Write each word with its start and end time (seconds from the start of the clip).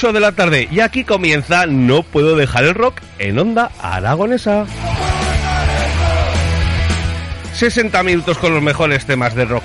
8 0.00 0.14
de 0.14 0.20
la 0.20 0.32
tarde 0.32 0.66
y 0.70 0.80
aquí 0.80 1.04
comienza 1.04 1.66
No 1.66 2.02
puedo 2.02 2.34
dejar 2.34 2.64
el 2.64 2.74
rock 2.74 3.02
en 3.18 3.38
onda 3.38 3.70
aragonesa. 3.82 4.64
60 7.52 8.02
minutos 8.02 8.38
con 8.38 8.54
los 8.54 8.62
mejores 8.62 9.04
temas 9.04 9.34
de 9.34 9.44
rock 9.44 9.62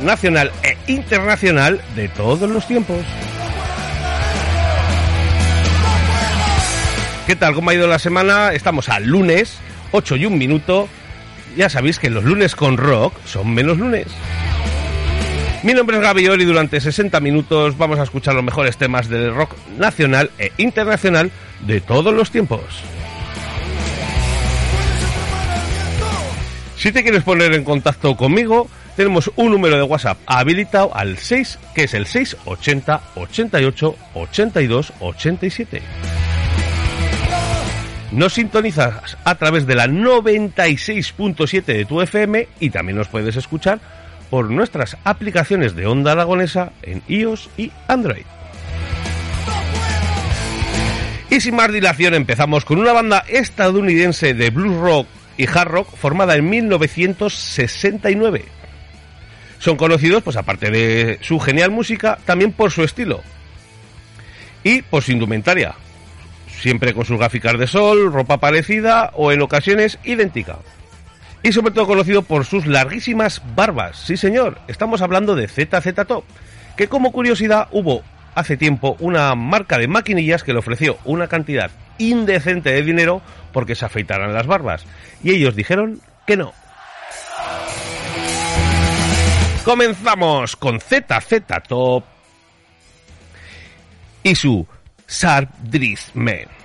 nacional 0.00 0.52
e 0.62 0.76
internacional 0.86 1.80
de 1.96 2.08
todos 2.08 2.48
los 2.48 2.64
tiempos. 2.68 3.04
¿Qué 7.26 7.34
tal? 7.34 7.52
¿Cómo 7.52 7.70
ha 7.70 7.74
ido 7.74 7.88
la 7.88 7.98
semana? 7.98 8.52
Estamos 8.52 8.88
al 8.88 9.08
lunes, 9.08 9.58
8 9.90 10.14
y 10.14 10.26
un 10.26 10.38
minuto. 10.38 10.88
Ya 11.56 11.68
sabéis 11.68 11.98
que 11.98 12.08
los 12.08 12.22
lunes 12.22 12.54
con 12.54 12.76
rock 12.76 13.14
son 13.24 13.52
menos 13.52 13.78
lunes. 13.78 14.06
Mi 15.62 15.74
nombre 15.74 15.96
es 15.96 16.02
Gabriel 16.02 16.42
y 16.42 16.44
durante 16.44 16.80
60 16.80 17.20
minutos 17.20 17.78
vamos 17.78 18.00
a 18.00 18.02
escuchar 18.02 18.34
los 18.34 18.42
mejores 18.42 18.76
temas 18.76 19.08
del 19.08 19.32
rock 19.32 19.54
nacional 19.78 20.28
e 20.36 20.50
internacional 20.58 21.30
de 21.60 21.80
todos 21.80 22.12
los 22.12 22.32
tiempos. 22.32 22.60
Si 26.76 26.90
te 26.90 27.04
quieres 27.04 27.22
poner 27.22 27.54
en 27.54 27.62
contacto 27.62 28.16
conmigo, 28.16 28.68
tenemos 28.96 29.30
un 29.36 29.52
número 29.52 29.76
de 29.76 29.84
WhatsApp 29.84 30.18
habilitado 30.26 30.90
al 30.96 31.16
6, 31.16 31.60
que 31.76 31.84
es 31.84 31.94
el 31.94 32.06
680 32.06 33.00
88 33.14 33.96
82 34.14 34.92
87. 34.98 35.82
Nos 38.10 38.32
sintonizas 38.32 39.16
a 39.22 39.36
través 39.36 39.64
de 39.64 39.76
la 39.76 39.86
96.7 39.86 41.64
de 41.64 41.84
tu 41.84 42.02
FM 42.02 42.48
y 42.58 42.70
también 42.70 42.98
nos 42.98 43.06
puedes 43.06 43.36
escuchar 43.36 43.78
por 44.32 44.50
nuestras 44.50 44.96
aplicaciones 45.04 45.76
de 45.76 45.86
onda 45.86 46.12
aragonesa 46.12 46.72
en 46.80 47.02
iOS 47.06 47.50
y 47.58 47.70
Android. 47.86 48.24
Y 51.28 51.38
sin 51.42 51.54
más 51.54 51.70
dilación 51.70 52.14
empezamos 52.14 52.64
con 52.64 52.78
una 52.78 52.94
banda 52.94 53.26
estadounidense 53.28 54.32
de 54.32 54.48
blues 54.48 54.78
rock 54.78 55.06
y 55.36 55.46
hard 55.46 55.68
rock 55.68 55.94
formada 55.94 56.34
en 56.34 56.48
1969. 56.48 58.46
Son 59.58 59.76
conocidos, 59.76 60.22
pues 60.22 60.36
aparte 60.36 60.70
de 60.70 61.18
su 61.20 61.38
genial 61.38 61.70
música, 61.70 62.18
también 62.24 62.52
por 62.52 62.70
su 62.70 62.84
estilo 62.84 63.20
y 64.64 64.80
por 64.80 65.02
su 65.02 65.12
indumentaria, 65.12 65.74
siempre 66.58 66.94
con 66.94 67.04
sus 67.04 67.18
gráficas 67.18 67.58
de 67.58 67.66
sol, 67.66 68.10
ropa 68.10 68.40
parecida 68.40 69.10
o 69.12 69.30
en 69.30 69.42
ocasiones 69.42 69.98
idéntica. 70.04 70.56
Y 71.42 71.52
sobre 71.52 71.72
todo 71.72 71.86
conocido 71.86 72.22
por 72.22 72.44
sus 72.44 72.66
larguísimas 72.66 73.42
barbas. 73.56 73.96
Sí, 73.96 74.16
señor, 74.16 74.60
estamos 74.68 75.02
hablando 75.02 75.34
de 75.34 75.48
ZZ 75.48 76.06
Top, 76.06 76.24
que 76.76 76.88
como 76.88 77.10
curiosidad 77.10 77.68
hubo 77.72 78.02
hace 78.34 78.56
tiempo 78.56 78.96
una 79.00 79.34
marca 79.34 79.78
de 79.78 79.88
maquinillas 79.88 80.44
que 80.44 80.52
le 80.52 80.60
ofreció 80.60 80.98
una 81.04 81.26
cantidad 81.26 81.70
indecente 81.98 82.70
de 82.70 82.82
dinero 82.82 83.22
porque 83.52 83.74
se 83.74 83.84
afeitaran 83.84 84.32
las 84.32 84.46
barbas. 84.46 84.84
Y 85.22 85.32
ellos 85.32 85.56
dijeron 85.56 86.00
que 86.26 86.36
no. 86.36 86.52
Comenzamos 89.64 90.56
con 90.56 90.80
ZZ 90.80 91.42
Top 91.68 92.04
y 94.22 94.34
su 94.34 94.66
Sharp 95.08 95.50
Man. 96.14 96.61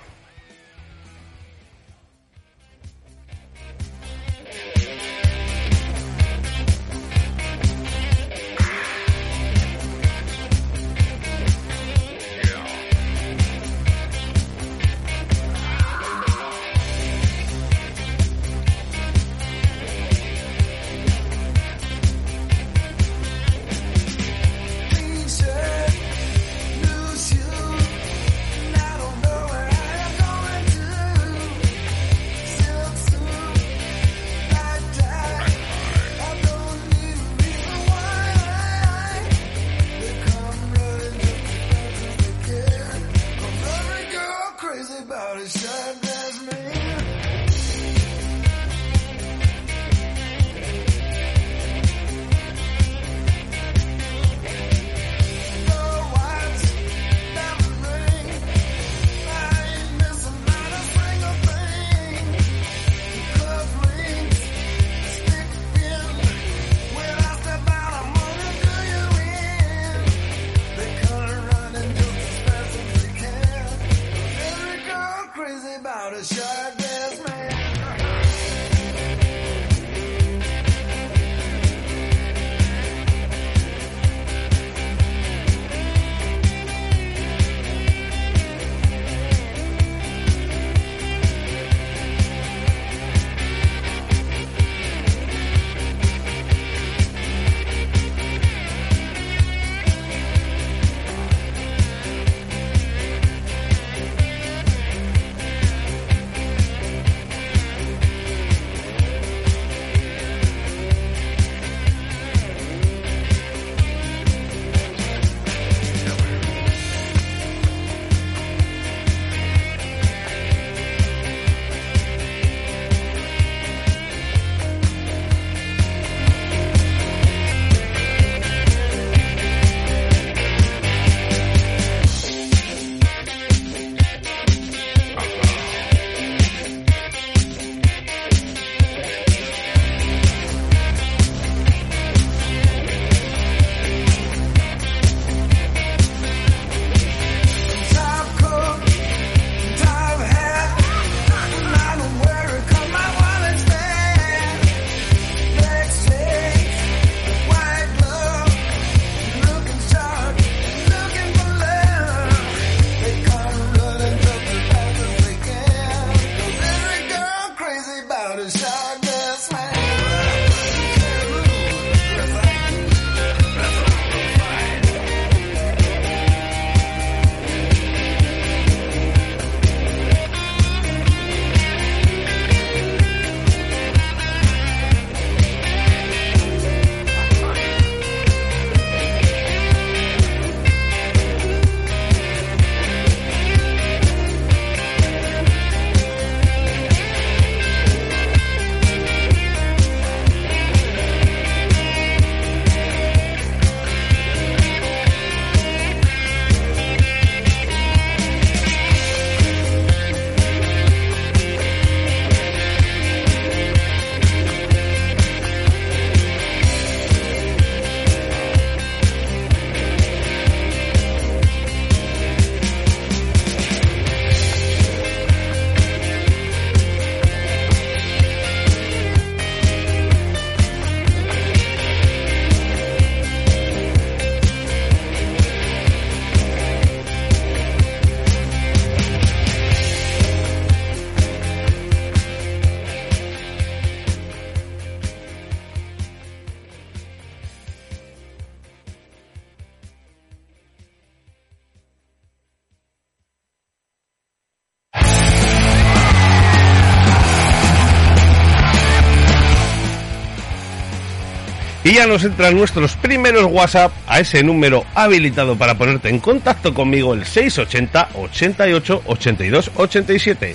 Ya 261.98 262.06
nos 262.06 262.22
entran 262.22 262.56
nuestros 262.56 262.94
primeros 262.94 263.46
WhatsApp 263.50 263.90
a 264.06 264.20
ese 264.20 264.44
número 264.44 264.84
habilitado 264.94 265.58
para 265.58 265.76
ponerte 265.76 266.08
en 266.08 266.20
contacto 266.20 266.72
conmigo 266.72 267.12
el 267.12 267.26
680 267.26 268.10
88 268.14 269.02
82 269.04 269.70
87. 269.74 270.54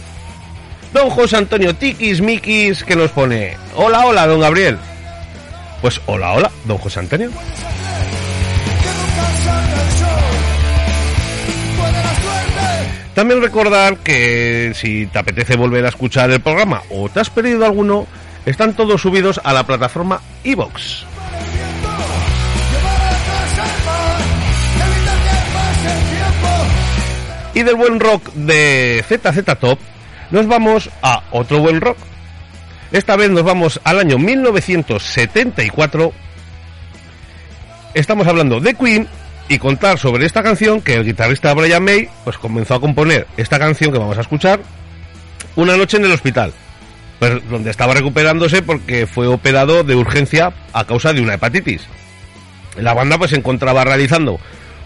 Don 0.93 1.09
José 1.09 1.35
Antonio 1.35 1.75
Tikis 1.75 2.21
Mikis 2.21 2.85
que 2.85 2.95
nos 2.95 3.11
pone 3.11 3.57
Hola, 3.75 4.05
hola, 4.05 4.25
don 4.25 4.39
Gabriel. 4.39 4.77
Pues 5.81 5.99
hola, 6.05 6.31
hola, 6.31 6.49
don 6.63 6.77
José 6.77 7.01
Antonio. 7.01 7.29
También 13.13 13.41
recordar 13.41 13.97
que 13.97 14.71
si 14.75 15.07
te 15.07 15.19
apetece 15.19 15.57
volver 15.57 15.83
a 15.83 15.89
escuchar 15.89 16.31
el 16.31 16.39
programa 16.39 16.83
o 16.89 17.09
te 17.09 17.19
has 17.19 17.29
perdido 17.29 17.65
alguno, 17.65 18.07
están 18.45 18.77
todos 18.77 19.01
subidos 19.01 19.41
a 19.43 19.51
la 19.51 19.67
plataforma 19.67 20.21
iVox. 20.45 21.11
Y 27.53 27.61
del 27.63 27.75
buen 27.75 27.99
rock 27.99 28.33
de 28.33 29.03
ZZ 29.07 29.43
Top, 29.59 29.77
nos 30.31 30.47
vamos 30.47 30.89
a 31.03 31.21
otro 31.31 31.59
buen 31.59 31.81
rock. 31.81 31.97
Esta 32.91 33.15
vez 33.15 33.29
nos 33.29 33.43
vamos 33.43 33.79
al 33.83 33.99
año 33.99 34.17
1974. 34.17 36.11
Estamos 37.93 38.25
hablando 38.25 38.59
de 38.59 38.73
Queen 38.73 39.07
y 39.49 39.59
contar 39.59 39.99
sobre 39.99 40.25
esta 40.25 40.41
canción 40.41 40.81
que 40.81 40.95
el 40.95 41.05
guitarrista 41.05 41.53
Brian 41.53 41.83
May 41.83 42.09
pues 42.23 42.39
comenzó 42.39 42.73
a 42.73 42.81
componer 42.81 43.27
esta 43.37 43.59
canción 43.59 43.91
que 43.91 43.99
vamos 43.99 44.17
a 44.17 44.21
escuchar 44.21 44.59
una 45.55 45.77
noche 45.77 45.97
en 45.97 46.05
el 46.05 46.11
hospital, 46.11 46.53
pues, 47.19 47.47
donde 47.49 47.69
estaba 47.69 47.93
recuperándose 47.93 48.63
porque 48.63 49.05
fue 49.05 49.27
operado 49.27 49.83
de 49.83 49.95
urgencia 49.95 50.53
a 50.73 50.85
causa 50.85 51.13
de 51.13 51.21
una 51.21 51.35
hepatitis. 51.35 51.87
La 52.77 52.95
banda 52.95 53.19
pues 53.19 53.29
se 53.29 53.37
encontraba 53.37 53.83
realizando 53.83 54.39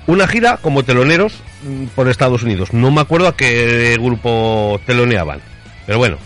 una 0.08 0.28
gira 0.28 0.58
como 0.58 0.84
teloneros 0.84 1.42
mm, 1.64 1.86
por 1.88 2.08
Estados 2.08 2.44
Unidos. 2.44 2.74
No 2.74 2.90
me 2.92 3.02
acuerdo 3.02 3.28
a 3.28 3.38
qué 3.38 3.96
grupo 4.00 4.82
teloneaban, 4.86 5.42
pero 5.86 6.00
bueno. 6.00 6.18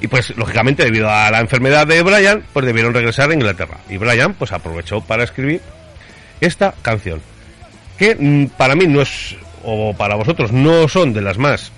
Y 0.00 0.06
pues, 0.06 0.36
lógicamente, 0.36 0.84
debido 0.84 1.10
a 1.10 1.30
la 1.30 1.40
enfermedad 1.40 1.86
de 1.86 2.02
Brian, 2.02 2.44
pues 2.52 2.66
debieron 2.66 2.94
regresar 2.94 3.30
a 3.30 3.34
Inglaterra. 3.34 3.78
Y 3.88 3.96
Brian, 3.96 4.34
pues 4.34 4.52
aprovechó 4.52 5.00
para 5.00 5.24
escribir 5.24 5.60
esta 6.40 6.74
canción, 6.82 7.20
que 7.98 8.14
mm, 8.14 8.56
para 8.56 8.74
mí 8.74 8.86
no 8.86 9.00
es, 9.00 9.36
o 9.62 9.94
para 9.94 10.14
vosotros, 10.14 10.52
no 10.52 10.88
son 10.88 11.12
de 11.12 11.22
las 11.22 11.38
más 11.38 11.72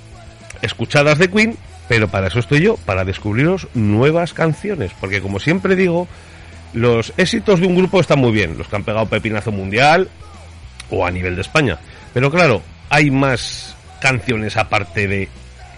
escuchadas 0.62 1.18
de 1.18 1.30
Queen, 1.30 1.56
pero 1.88 2.08
para 2.08 2.26
eso 2.26 2.40
estoy 2.40 2.62
yo, 2.62 2.76
para 2.78 3.04
descubriros 3.04 3.68
nuevas 3.75 4.32
canciones, 4.32 4.90
porque 4.98 5.20
como 5.20 5.38
siempre 5.38 5.76
digo, 5.76 6.08
los 6.72 7.12
éxitos 7.16 7.60
de 7.60 7.66
un 7.66 7.76
grupo 7.76 8.00
están 8.00 8.18
muy 8.18 8.32
bien, 8.32 8.58
los 8.58 8.66
que 8.66 8.76
han 8.76 8.84
pegado 8.84 9.06
pepinazo 9.06 9.52
mundial, 9.52 10.08
o 10.90 11.07
a 11.07 11.11
nivel 11.11 11.35
de 11.35 11.43
España. 11.43 11.78
Pero 12.12 12.31
claro, 12.31 12.62
hay 12.90 13.11
más 13.11 13.76
canciones 14.00 14.57
aparte 14.57 15.09
de 15.09 15.28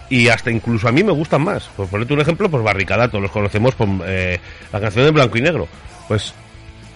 y 0.09 0.27
hasta 0.27 0.49
incluso 0.49 0.87
a 0.87 0.91
mí 0.91 1.03
me 1.03 1.11
gustan 1.11 1.43
más. 1.43 1.65
Por 1.77 1.87
ponerte 1.87 2.13
un 2.13 2.21
ejemplo, 2.21 2.49
pues 2.49 2.63
Barricadato, 2.63 3.19
los 3.19 3.31
conocemos 3.31 3.75
por 3.75 3.87
eh, 4.05 4.39
la 4.73 4.79
canción 4.81 5.05
de 5.05 5.11
blanco 5.11 5.37
y 5.37 5.41
negro. 5.41 5.67
Pues 6.07 6.33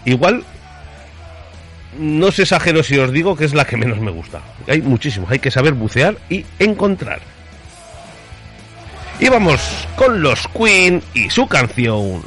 igual 0.06 0.44
no 2.00 2.32
se 2.32 2.42
exagero 2.44 2.82
si 2.82 2.98
os 2.98 3.12
digo 3.12 3.36
que 3.36 3.46
es 3.46 3.54
la 3.54 3.66
que 3.66 3.78
menos 3.78 4.00
me 4.00 4.12
gusta. 4.12 4.42
Hay 4.68 4.82
muchísimos, 4.82 5.30
hay 5.30 5.40
que 5.40 5.52
saber 5.52 5.74
bucear 5.74 6.18
y 6.30 6.44
encontrar. 6.58 7.22
Y 9.20 9.30
vamos 9.30 9.88
con 9.96 10.22
los 10.22 10.48
Queen 10.48 11.02
y 11.14 11.30
su 11.30 11.48
canción 11.48 12.24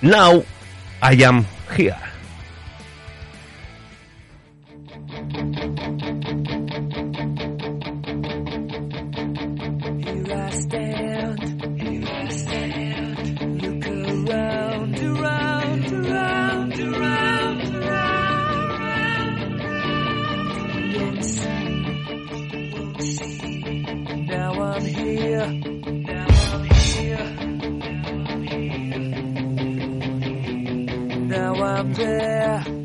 Now 0.00 0.44
I 1.02 1.24
Am 1.24 1.44
Here. 1.76 2.09
up 31.80 31.94
there. 31.94 32.79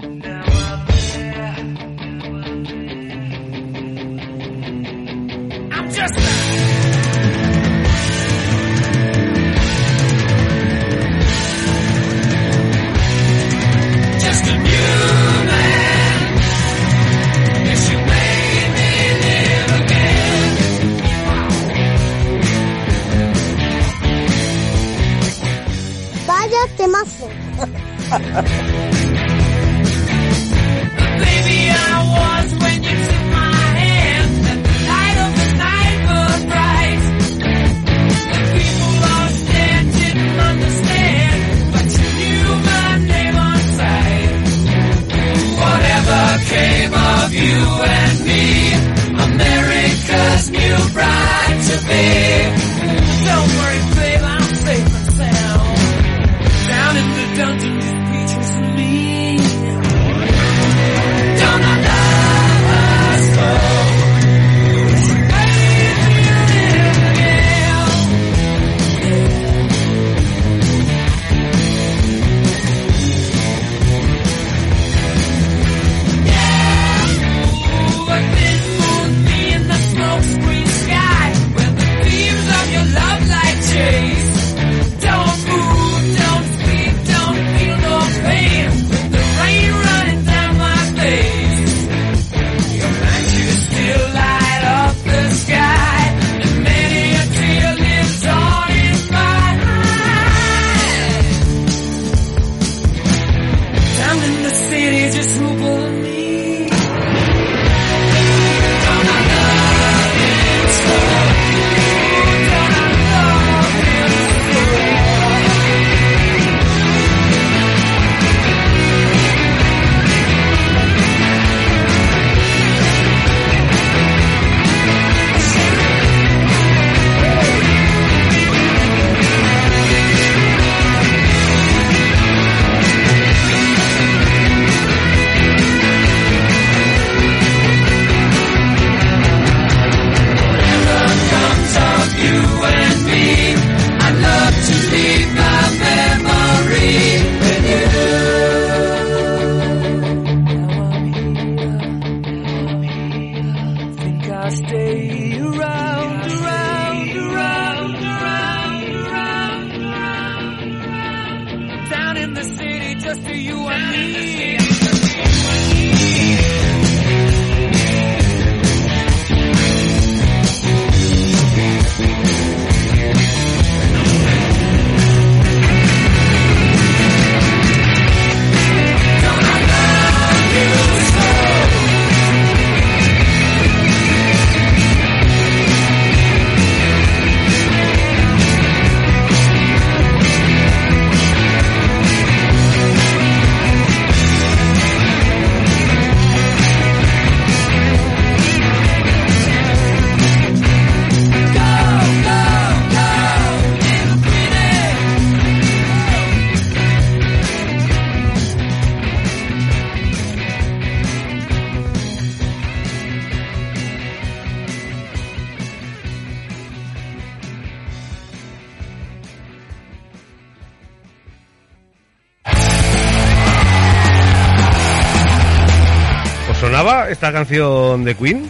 esta 227.26 227.40
canción 227.40 228.04
de 228.04 228.14
Queen? 228.14 228.48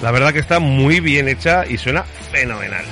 La 0.00 0.10
verdad 0.10 0.32
que 0.32 0.38
está 0.38 0.58
muy 0.58 1.00
bien 1.00 1.28
hecha 1.28 1.66
y 1.68 1.76
suena 1.76 2.04
fenomenal. 2.32 2.82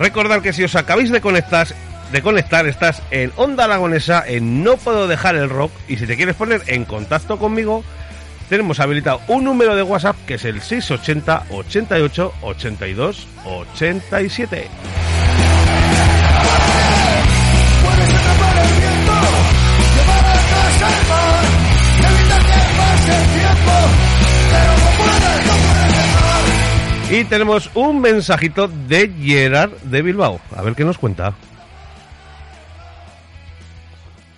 Recordad 0.00 0.42
que 0.42 0.52
si 0.52 0.64
os 0.64 0.74
acabáis 0.74 1.12
de 1.12 1.20
conectar, 1.20 1.68
de 2.10 2.22
conectar, 2.22 2.66
estás 2.66 3.04
en 3.12 3.30
Onda 3.36 3.66
Aragonesa, 3.66 4.24
en 4.26 4.64
No 4.64 4.76
Puedo 4.78 5.06
Dejar 5.06 5.36
el 5.36 5.48
Rock, 5.48 5.70
y 5.86 5.96
si 5.98 6.08
te 6.08 6.16
quieres 6.16 6.34
poner 6.34 6.62
en 6.66 6.84
contacto 6.84 7.38
conmigo, 7.38 7.84
tenemos 8.48 8.80
habilitado 8.80 9.20
un 9.28 9.44
número 9.44 9.76
de 9.76 9.84
WhatsApp 9.84 10.16
que 10.26 10.34
es 10.34 10.44
el 10.44 10.60
680 10.60 11.44
88 11.50 12.32
82 12.42 13.28
87. 13.44 15.01
Y 27.12 27.24
tenemos 27.24 27.68
un 27.74 28.00
mensajito 28.00 28.68
de 28.68 29.12
Gerard 29.22 29.70
de 29.82 30.00
Bilbao. 30.00 30.40
A 30.56 30.62
ver 30.62 30.74
qué 30.74 30.82
nos 30.82 30.96
cuenta. 30.96 31.34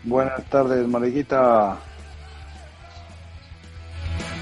Buenas 0.02 0.43
tardes, 0.47 0.85
Mariquita. 0.88 1.76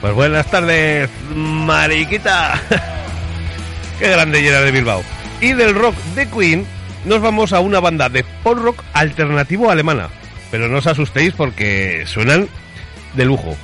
Pues 0.00 0.14
buenas 0.14 0.50
tardes, 0.50 1.10
Mariquita. 1.36 2.58
Qué 3.98 4.08
grande 4.08 4.40
Gerard 4.40 4.64
de 4.64 4.70
Bilbao. 4.72 5.02
Y 5.42 5.52
del 5.52 5.74
rock 5.74 5.94
de 6.14 6.26
Queen 6.30 6.66
nos 7.04 7.20
vamos 7.20 7.52
a 7.52 7.60
una 7.60 7.80
banda 7.80 8.08
de 8.08 8.24
pop 8.42 8.56
rock 8.56 8.82
alternativo 8.94 9.70
alemana. 9.70 10.08
Pero 10.50 10.68
no 10.68 10.78
os 10.78 10.86
asustéis 10.86 11.34
porque 11.34 12.04
suenan 12.06 12.48
de 13.12 13.26
lujo. 13.26 13.54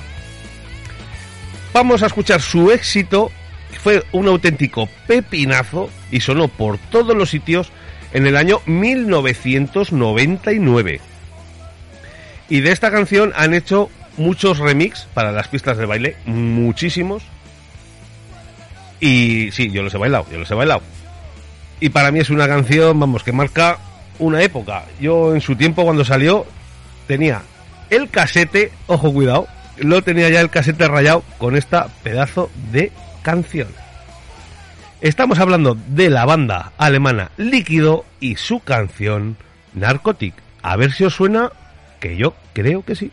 Vamos 1.73 2.03
a 2.03 2.05
escuchar 2.05 2.39
su 2.39 2.69
éxito. 2.69 3.31
Fue 3.77 4.03
un 4.11 4.27
auténtico 4.27 4.89
pepinazo 5.07 5.89
y 6.11 6.19
sonó 6.21 6.47
por 6.47 6.77
todos 6.77 7.15
los 7.15 7.29
sitios 7.29 7.71
en 8.13 8.27
el 8.27 8.35
año 8.35 8.61
1999. 8.65 11.01
Y 12.49 12.61
de 12.61 12.71
esta 12.71 12.91
canción 12.91 13.31
han 13.35 13.53
hecho 13.53 13.89
muchos 14.17 14.57
remix 14.57 15.07
para 15.13 15.31
las 15.31 15.47
pistas 15.47 15.77
de 15.77 15.85
baile, 15.85 16.17
muchísimos. 16.25 17.23
Y 18.99 19.51
sí, 19.51 19.71
yo 19.71 19.83
los 19.83 19.93
he 19.93 19.97
bailado, 19.97 20.25
yo 20.31 20.39
los 20.39 20.51
he 20.51 20.55
bailado. 20.55 20.81
Y 21.79 21.89
para 21.89 22.11
mí 22.11 22.19
es 22.19 22.29
una 22.29 22.47
canción, 22.47 22.99
vamos, 22.99 23.23
que 23.23 23.31
marca 23.31 23.77
una 24.17 24.41
época. 24.41 24.85
Yo 24.99 25.33
en 25.33 25.41
su 25.41 25.55
tiempo 25.55 25.83
cuando 25.83 26.03
salió 26.03 26.45
tenía 27.07 27.43
el 27.89 28.09
casete, 28.09 28.71
ojo 28.87 29.13
cuidado, 29.13 29.47
lo 29.77 30.01
tenía 30.01 30.29
ya 30.29 30.41
el 30.41 30.49
casete 30.49 30.87
rayado 30.87 31.23
con 31.37 31.55
esta 31.55 31.87
pedazo 32.03 32.49
de 32.71 32.91
canción. 33.21 33.67
Estamos 35.01 35.39
hablando 35.39 35.77
de 35.87 36.09
la 36.09 36.25
banda 36.25 36.73
alemana 36.77 37.31
Líquido 37.37 38.05
y 38.19 38.35
su 38.35 38.59
canción 38.59 39.37
Narcotic. 39.73 40.33
A 40.61 40.75
ver 40.75 40.91
si 40.91 41.05
os 41.05 41.15
suena, 41.15 41.51
que 41.99 42.17
yo 42.17 42.33
creo 42.53 42.83
que 42.83 42.95
sí. 42.95 43.11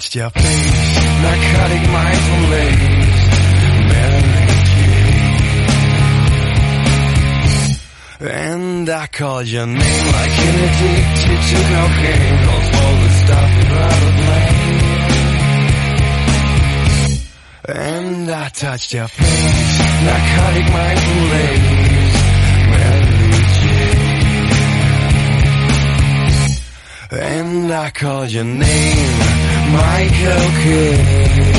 Touched 0.00 0.14
your 0.14 0.30
face, 0.30 0.96
narcotic 1.20 1.82
mindful 1.90 2.40
lace, 2.48 2.78
Mary 3.90 4.22
And 8.32 8.88
I 8.88 9.06
called 9.08 9.46
your 9.46 9.66
name 9.66 9.76
like 9.76 10.38
an 10.48 10.54
addicted 10.68 11.40
to 11.48 11.58
cocaine, 11.68 12.38
cause 12.46 12.70
all 12.80 12.96
the 13.02 13.10
stuff 13.20 13.50
you'd 13.56 13.72
rather 13.76 14.12
play. 14.20 14.48
And 17.76 18.30
I 18.30 18.48
touched 18.48 18.94
your 18.94 19.08
face, 19.08 19.78
narcotic 20.08 20.66
mindful 20.72 21.22
lace, 21.34 22.14
Mary 22.70 23.44
Jane. 23.60 24.20
And 27.12 27.72
I 27.72 27.90
called 27.90 28.30
your 28.30 28.44
name, 28.44 29.39
Michael 29.72 30.50
Kidd. 30.62 31.49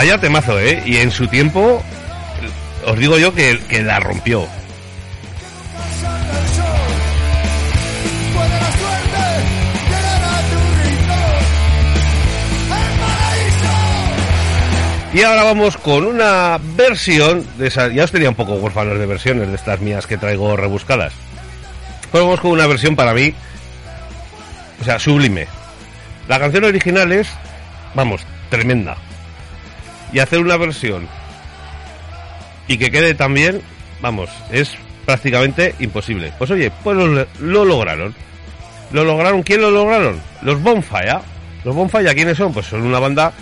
Vaya 0.00 0.16
temazo, 0.16 0.58
¿eh? 0.58 0.82
Y 0.86 0.96
en 0.96 1.10
su 1.10 1.28
tiempo, 1.28 1.84
os 2.86 2.98
digo 2.98 3.18
yo 3.18 3.34
que, 3.34 3.60
la 3.84 4.00
rompió. 4.00 4.48
Y 15.12 15.22
ahora 15.22 15.42
vamos 15.42 15.76
con 15.76 16.06
una 16.06 16.58
versión 16.62 17.46
de 17.58 17.66
esas. 17.66 17.92
Ya 17.92 18.04
os 18.04 18.10
tenía 18.10 18.30
un 18.30 18.34
poco 18.34 18.54
huérfanos 18.54 18.98
de 18.98 19.04
versiones 19.04 19.48
de 19.48 19.54
estas 19.54 19.80
mías 19.80 20.06
que 20.06 20.16
traigo 20.16 20.56
rebuscadas. 20.56 21.12
Pues 22.10 22.24
vamos 22.24 22.40
con 22.40 22.52
una 22.52 22.66
versión 22.66 22.96
para 22.96 23.12
mí. 23.12 23.34
O 24.80 24.84
sea, 24.84 24.98
sublime. 24.98 25.46
La 26.26 26.38
canción 26.38 26.64
original 26.64 27.12
es, 27.12 27.28
vamos, 27.94 28.22
tremenda. 28.48 28.96
Y 30.12 30.18
hacer 30.18 30.40
una 30.40 30.56
versión 30.56 31.08
y 32.70 32.78
que 32.78 32.92
quede 32.92 33.14
tan 33.14 33.34
bien, 33.34 33.60
vamos, 34.00 34.30
es 34.52 34.76
prácticamente 35.04 35.74
imposible. 35.80 36.32
Pues 36.38 36.52
oye, 36.52 36.70
pues 36.84 36.96
lo, 36.96 37.26
lo 37.40 37.64
lograron. 37.64 38.14
¿Lo 38.92 39.04
lograron? 39.04 39.42
¿Quién 39.42 39.60
lo 39.60 39.72
lograron? 39.72 40.20
Los 40.42 40.62
Bonfire. 40.62 41.18
Los 41.64 41.74
Bonfire, 41.74 42.14
¿quiénes 42.14 42.36
son? 42.36 42.52
Pues 42.52 42.66
son 42.66 42.82
una 42.82 43.00
banda 43.00 43.32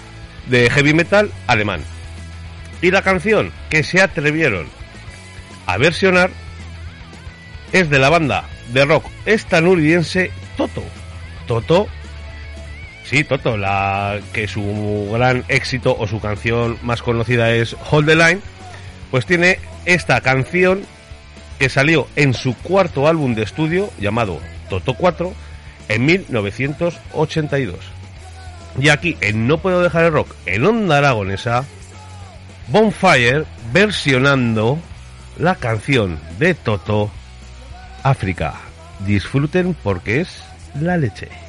de 0.46 0.70
heavy 0.70 0.94
metal 0.94 1.30
alemán. 1.46 1.82
Y 2.80 2.90
la 2.90 3.02
canción 3.02 3.52
que 3.68 3.82
se 3.82 4.00
atrevieron 4.00 4.66
a 5.66 5.76
versionar 5.76 6.30
es 7.72 7.90
de 7.90 7.98
la 7.98 8.08
banda 8.08 8.44
de 8.72 8.86
rock 8.86 9.04
estadounidense 9.26 10.30
Toto. 10.56 10.82
Toto, 11.46 11.86
sí, 13.08 13.24
Toto, 13.24 13.56
la 13.56 14.20
que 14.32 14.46
su 14.46 15.08
gran 15.12 15.44
éxito 15.48 15.96
o 15.98 16.06
su 16.06 16.20
canción 16.20 16.76
más 16.82 17.02
conocida 17.02 17.50
es 17.52 17.74
Hold 17.90 18.06
the 18.06 18.16
Line, 18.16 18.40
pues 19.10 19.24
tiene 19.24 19.58
esta 19.86 20.20
canción 20.20 20.82
que 21.58 21.68
salió 21.68 22.06
en 22.16 22.34
su 22.34 22.54
cuarto 22.54 23.08
álbum 23.08 23.34
de 23.34 23.42
estudio 23.42 23.90
llamado 23.98 24.40
Toto 24.68 24.94
4 24.94 25.32
en 25.88 26.06
1982. 26.06 27.78
Y 28.78 28.90
aquí, 28.90 29.16
en 29.22 29.48
No 29.48 29.58
Puedo 29.58 29.82
Dejar 29.82 30.04
el 30.04 30.12
Rock, 30.12 30.34
en 30.44 30.64
Onda 30.66 30.98
Aragonesa, 30.98 31.64
Bonfire 32.68 33.44
versionando 33.72 34.78
la 35.38 35.54
canción 35.54 36.18
de 36.38 36.54
Toto, 36.54 37.10
África. 38.02 38.54
Disfruten 39.06 39.74
porque 39.82 40.20
es 40.20 40.42
la 40.78 40.98
leche. 40.98 41.47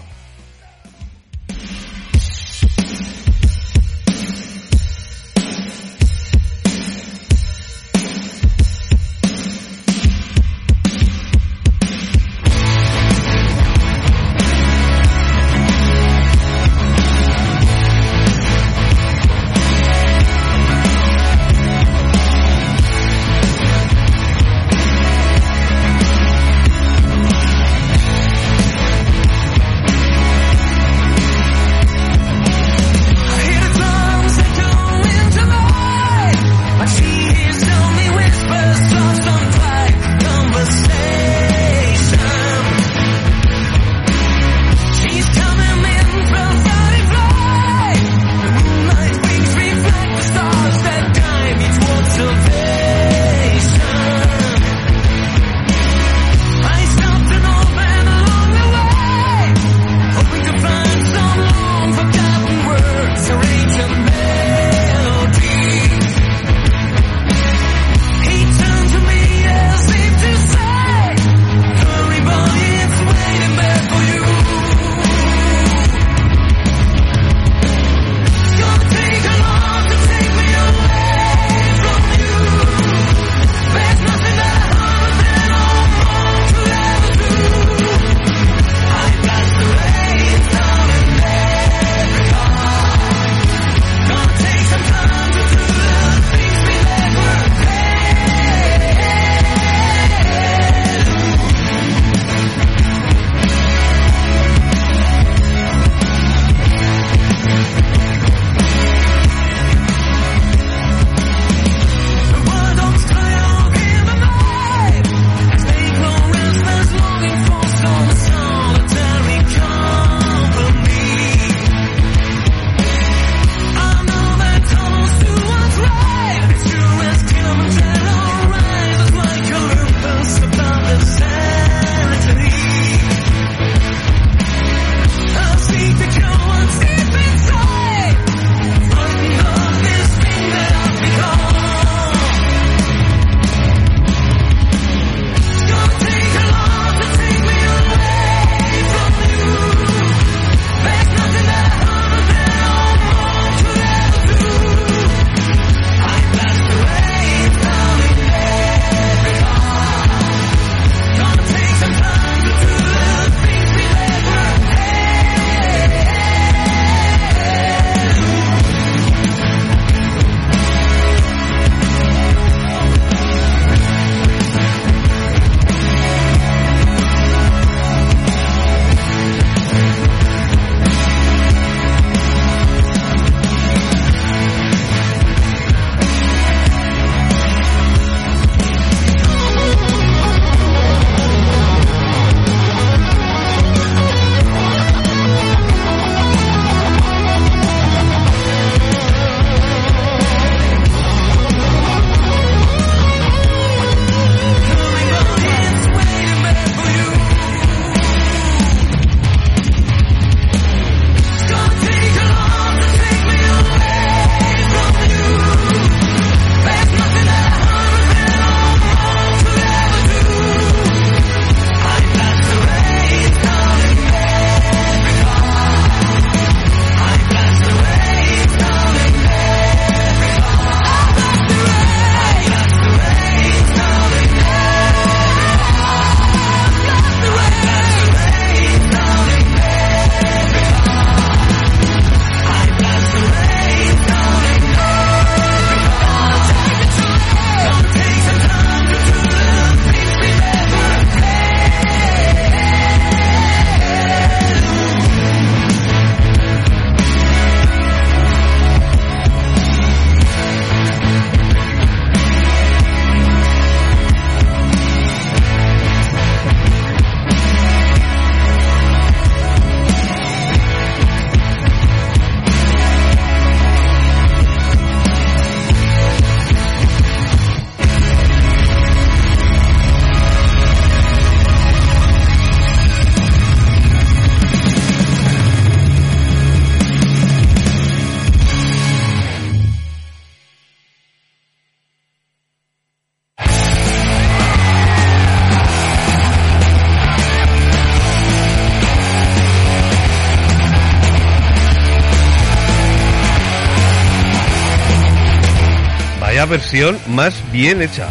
Versión 306.50 306.98
más 307.08 307.42
bien 307.52 307.82
hecha. 307.82 308.08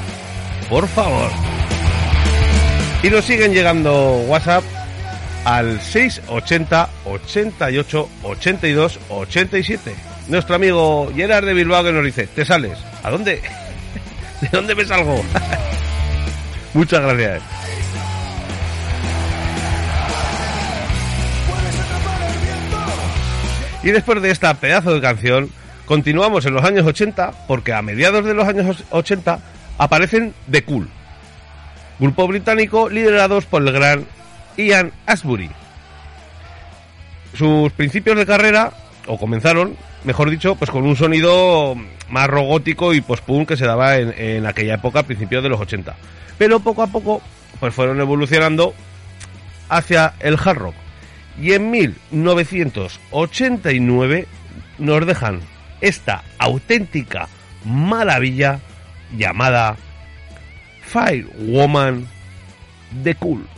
Por 0.69 0.87
favor. 0.89 1.31
Y 3.03 3.11
nos 3.11 3.25
siguen 3.25 3.53
llegando 3.53 4.25
WhatsApp 4.27 4.65
al 5.45 5.81
680 5.81 6.89
88 7.05 8.09
82 8.23 8.99
87. 9.09 9.95
Nuestro 10.29 10.57
amigo 10.57 11.11
Gerard 11.15 11.47
de 11.47 11.55
Bilbao 11.55 11.85
que 11.85 11.93
nos 11.93 12.05
dice, 12.05 12.27
¿te 12.27 12.45
sales? 12.45 12.79
¿A 13.03 13.11
dónde? 13.11 13.43
¿De 14.41 14.49
dónde 14.53 14.75
me 14.75 14.85
salgo? 14.85 15.23
Muchas 16.75 17.01
gracias. 17.01 17.43
Y 23.83 23.91
después 23.91 24.21
de 24.21 24.31
esta 24.31 24.55
pedazo 24.55 24.93
de 24.93 25.01
canción, 25.01 25.51
continuamos 25.89 26.45
en 26.45 26.53
los 26.53 26.65
años 26.65 26.87
80 26.87 27.47
porque 27.49 27.73
a 27.73 27.81
mediados 27.81 28.23
de 28.25 28.35
los 28.35 28.47
años 28.47 28.85
80 28.91 29.41
aparecen 29.79 30.35
The 30.51 30.63
Cool, 30.63 30.87
grupo 31.99 32.29
británico 32.29 32.91
liderados 32.91 33.47
por 33.47 33.67
el 33.67 33.73
gran 33.73 34.05
Ian 34.59 34.93
Asbury. 35.07 35.51
Sus 37.33 37.73
principios 37.73 38.19
de 38.19 38.27
carrera, 38.27 38.75
o 39.07 39.19
comenzaron, 39.19 39.79
mejor 40.05 40.29
dicho, 40.29 40.57
pues 40.57 40.71
con 40.71 40.85
un 40.85 40.95
sonido 40.95 41.75
más 42.11 42.29
robótico 42.29 42.93
y 42.93 43.01
post-punk 43.01 43.49
que 43.49 43.57
se 43.57 43.65
daba 43.65 43.97
en, 43.97 44.13
en 44.19 44.45
aquella 44.45 44.75
época, 44.75 44.99
a 45.01 45.05
principios 45.05 45.43
de 45.43 45.49
los 45.49 45.61
80. 45.61 45.97
Pero 46.37 46.61
poco 46.61 46.83
a 46.83 46.89
poco, 46.89 47.23
pues 47.61 47.73
fueron 47.73 47.99
evolucionando 47.99 48.75
hacia 49.71 50.13
el 50.21 50.35
hard 50.35 50.59
rock. 50.59 50.75
Y 51.41 51.55
en 51.55 51.71
1989 51.71 54.27
nos 54.79 55.07
dejan 55.07 55.41
esta 55.81 56.23
auténtica 56.39 57.29
maravilla 57.65 58.61
llamada 59.17 59.77
Firewoman 60.83 62.09
The 63.03 63.15
Cool. 63.15 63.58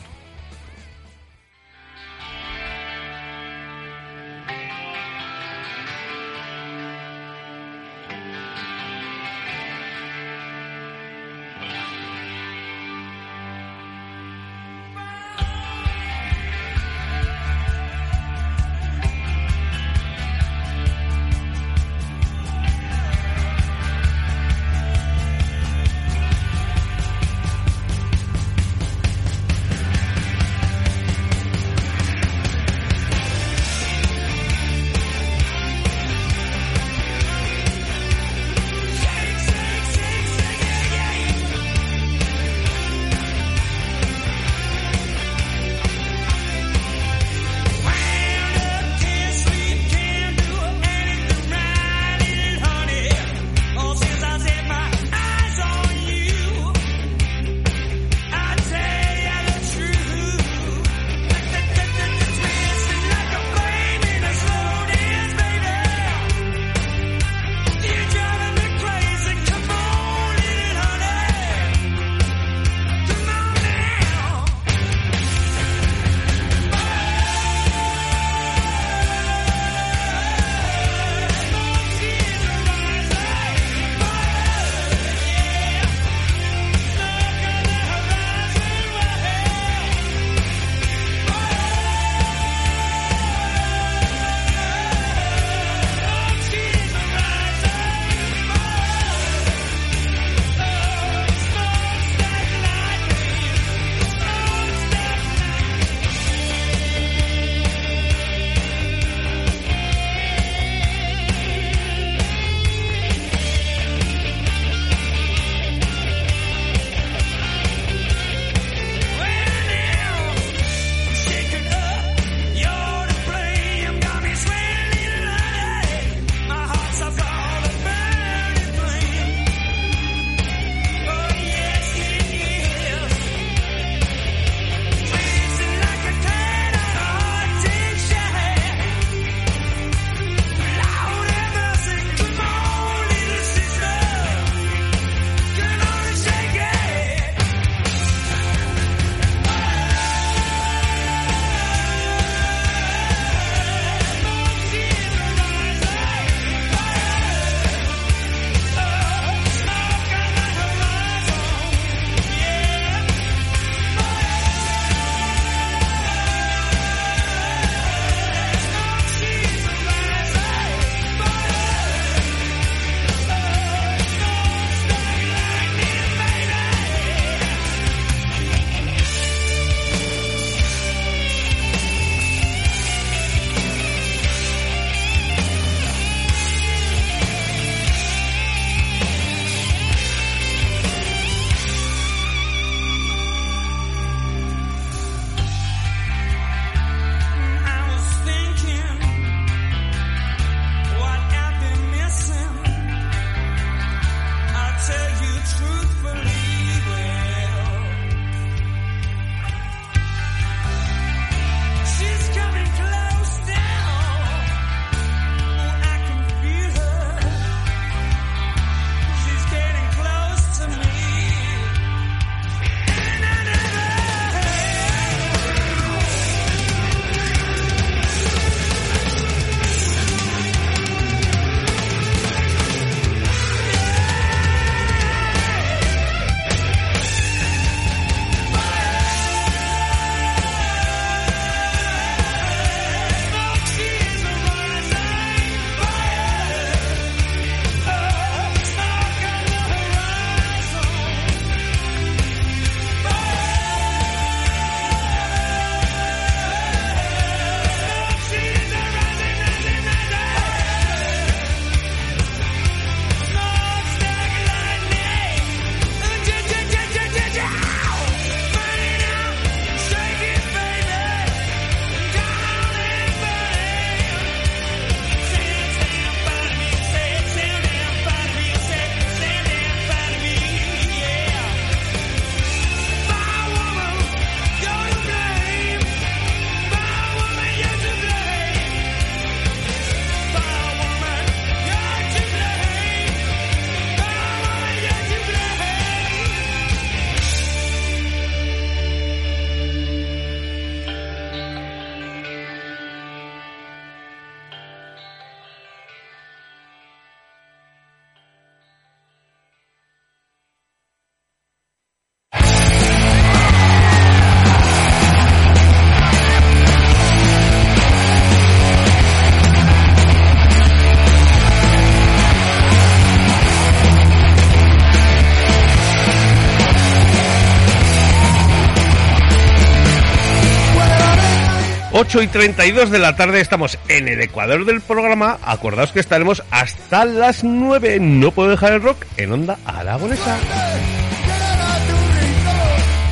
8 332.11 332.23
y 332.23 332.27
32 332.27 332.91
de 332.91 332.99
la 332.99 333.15
tarde 333.15 333.41
estamos 333.41 333.79
en 333.89 334.09
el 334.09 334.21
Ecuador 334.21 334.65
del 334.65 334.81
programa. 334.81 335.39
Acordaos 335.45 335.93
que 335.93 336.01
estaremos 336.01 336.43
hasta 336.51 337.05
las 337.05 337.45
9. 337.45 338.01
No 338.01 338.33
puedo 338.33 338.51
dejar 338.51 338.73
el 338.73 338.83
rock 338.83 339.05
en 339.17 339.31
onda 339.31 339.57
aragonesa. 339.65 340.37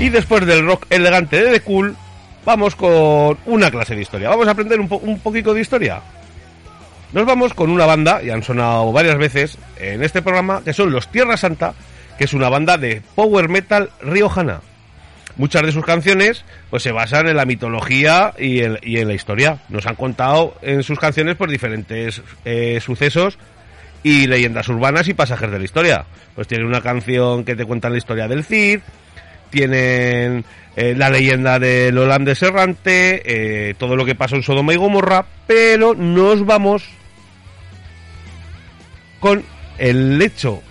Y 0.01 0.09
después 0.09 0.45
del 0.47 0.67
rock 0.67 0.87
elegante 0.91 1.41
de 1.45 1.53
The 1.53 1.61
Cool, 1.61 1.97
vamos 2.45 2.75
con 2.75 3.39
una 3.47 3.71
clase 3.71 3.95
de 3.95 4.03
historia. 4.03 4.31
Vamos 4.31 4.49
a 4.49 4.51
aprender 4.51 4.81
un, 4.81 4.89
po- 4.89 4.97
un 5.05 5.21
poquito 5.21 5.55
de 5.55 5.61
historia. 5.61 6.01
Nos 7.13 7.25
vamos 7.25 7.55
con 7.55 7.71
una 7.71 7.87
banda, 7.87 8.21
y 8.21 8.31
han 8.31 8.43
sonado 8.43 8.91
varias 8.91 9.17
veces 9.17 9.59
en 9.77 10.03
este 10.03 10.23
programa, 10.23 10.61
que 10.65 10.73
son 10.73 10.91
los 10.91 11.07
Tierra 11.09 11.37
Santa, 11.37 11.73
que 12.19 12.25
es 12.25 12.33
una 12.35 12.49
banda 12.49 12.77
de 12.77 13.01
power 13.15 13.49
metal 13.49 13.91
riojana. 14.03 14.61
Muchas 15.39 15.63
de 15.63 15.73
sus 15.73 15.85
canciones 15.85 16.45
pues 16.69 16.83
se 16.83 16.91
basan 16.91 17.29
en 17.29 17.37
la 17.37 17.47
mitología 17.47 18.35
y 18.37 18.61
en, 18.61 18.79
y 18.83 18.99
en 18.99 19.07
la 19.07 19.15
historia. 19.15 19.59
Nos 19.69 19.87
han 19.87 19.95
contado 19.95 20.57
en 20.63 20.83
sus 20.83 20.99
canciones 20.99 21.37
por 21.37 21.49
diferentes 21.49 22.23
eh, 22.45 22.81
sucesos 22.81 23.39
y 24.03 24.27
leyendas 24.27 24.69
urbanas 24.69 25.07
y 25.07 25.15
pasajes 25.15 25.51
de 25.51 25.59
la 25.59 25.65
historia. 25.65 26.05
Pues 26.35 26.49
tienen 26.49 26.67
una 26.67 26.81
canción 26.81 27.45
que 27.45 27.55
te 27.55 27.65
cuenta 27.65 27.89
la 27.89 27.99
historia 27.99 28.27
del 28.27 28.45
Cid, 28.45 28.81
tienen 29.51 30.45
eh, 30.75 30.95
la 30.97 31.09
leyenda 31.09 31.61
del 31.61 31.97
holandés 31.97 32.43
errante, 32.43 33.23
eh, 33.25 33.75
todo 33.79 33.95
lo 33.95 34.05
que 34.05 34.17
pasó 34.17 34.35
en 34.35 34.43
Sodoma 34.43 34.75
y 34.75 34.77
Gomorra, 34.77 35.25
pero 35.47 35.95
nos 35.95 36.45
vamos 36.45 36.85
con 39.21 39.45
el 39.79 40.21
hecho 40.21 40.63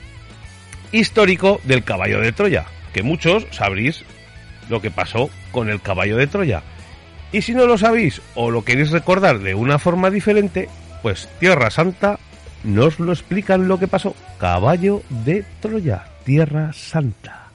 histórico 0.92 1.62
del 1.64 1.86
caballo 1.86 2.20
de 2.20 2.34
Troya, 2.34 2.66
que 2.94 3.04
muchos 3.04 3.48
sabréis 3.52 4.04
lo 4.70 4.82
que 4.82 4.92
pasó 4.92 5.30
con 5.52 5.70
el 5.70 5.82
caballo 5.82 6.18
de 6.18 6.28
Troya. 6.28 6.64
Y 7.32 7.42
si 7.42 7.54
no 7.54 7.66
lo 7.66 7.78
sabéis 7.78 8.22
o 8.36 8.52
lo 8.52 8.64
queréis 8.64 8.92
recordar 8.92 9.40
de 9.40 9.56
una 9.56 9.80
forma 9.80 10.10
diferente, 10.10 10.70
pues 11.02 11.28
Tierra 11.40 11.70
Santa 11.70 12.20
nos 12.64 13.00
lo 13.00 13.12
explican 13.12 13.68
lo 13.68 13.80
que 13.80 13.88
pasó. 13.88 14.16
Caballo 14.40 15.02
de 15.10 15.44
Troya, 15.62 16.06
Tierra 16.24 16.72
Santa. 16.74 17.47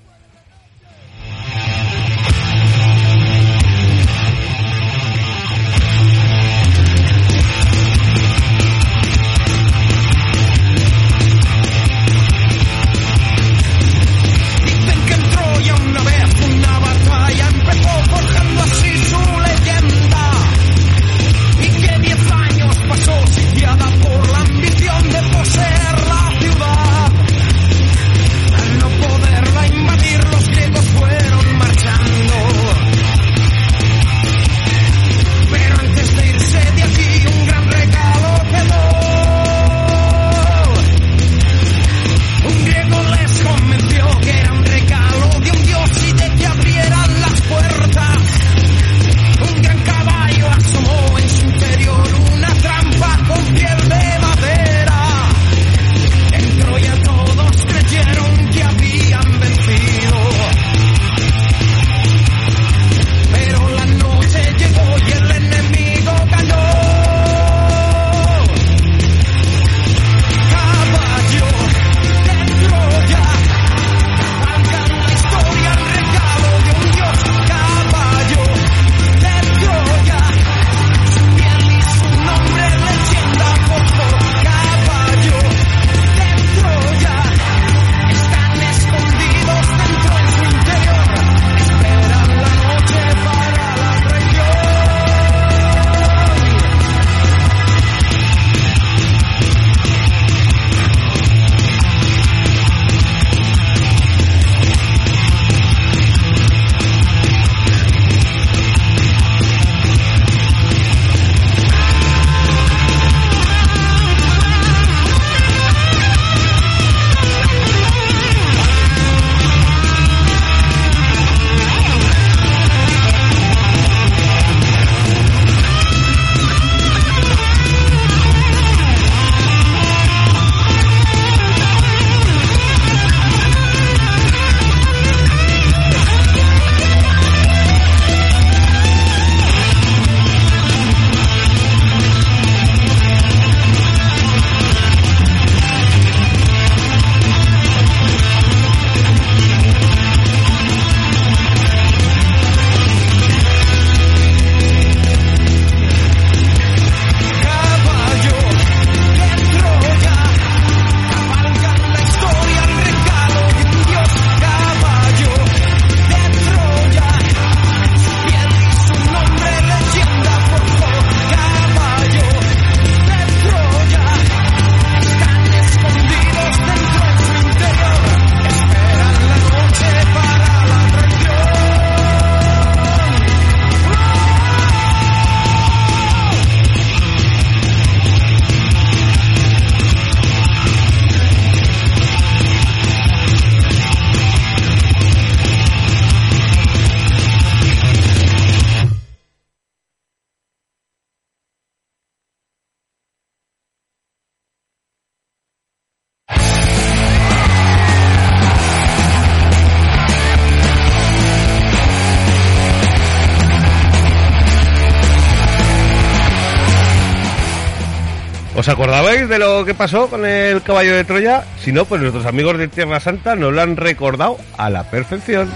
¿Os 218.63 218.69
acordabais 218.69 219.29
de 219.29 219.41
lo 219.41 219.65
que 219.65 219.75
pasó 219.75 220.09
con 220.09 220.25
el 220.25 220.63
caballo 220.63 220.95
de 220.95 221.03
Troya? 221.03 221.43
Si 221.59 221.73
no, 221.73 221.85
pues 221.85 222.01
nuestros 222.01 222.27
amigos 222.27 222.59
de 222.59 222.69
Tierra 222.69 223.01
Santa 223.01 223.35
nos 223.35 223.53
lo 223.53 223.61
han 223.61 223.77
recordado 223.77 224.39
a 224.57 224.71
la 224.71 224.89
perfección. 224.89 225.51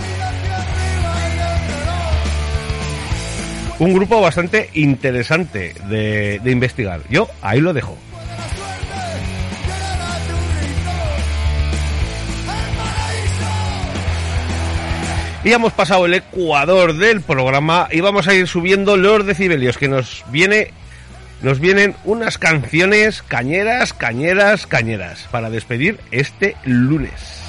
Un 3.78 3.94
grupo 3.94 4.20
bastante 4.20 4.70
interesante 4.74 5.72
de, 5.88 6.40
de 6.42 6.50
investigar. 6.50 7.02
Yo 7.08 7.28
ahí 7.42 7.60
lo 7.60 7.72
dejo. 7.72 7.96
Y 15.44 15.52
hemos 15.52 15.72
pasado 15.74 16.06
el 16.06 16.14
ecuador 16.14 16.96
del 16.96 17.20
programa 17.20 17.86
y 17.92 18.00
vamos 18.00 18.26
a 18.26 18.34
ir 18.34 18.48
subiendo 18.48 18.96
los 18.96 19.24
decibelios 19.24 19.78
que 19.78 19.86
nos 19.86 20.24
viene 20.32 20.72
nos 21.42 21.60
vienen 21.60 21.94
unas 22.04 22.38
canciones 22.38 23.22
cañeras, 23.22 23.92
cañeras, 23.92 24.66
cañeras 24.66 25.28
para 25.30 25.50
despedir 25.50 26.00
este 26.10 26.56
lunes. 26.64 27.42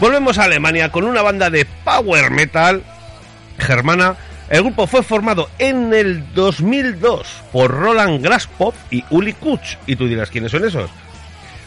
Volvemos 0.00 0.38
a 0.38 0.44
Alemania 0.44 0.90
con 0.90 1.04
una 1.04 1.22
banda 1.22 1.50
de 1.50 1.66
power 1.84 2.30
metal 2.30 2.82
germana. 3.58 4.16
El 4.48 4.62
grupo 4.62 4.86
fue 4.86 5.02
formado 5.02 5.48
en 5.58 5.92
el 5.92 6.32
2002 6.34 7.26
por 7.52 7.70
Roland 7.70 8.22
Grasspop 8.22 8.74
y 8.90 9.04
Uli 9.10 9.34
Kutsch. 9.34 9.76
Y 9.86 9.96
tú 9.96 10.08
dirás, 10.08 10.30
¿quiénes 10.30 10.52
son 10.52 10.64
esos? 10.64 10.90